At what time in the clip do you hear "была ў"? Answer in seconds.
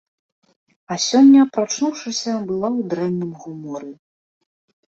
2.49-2.89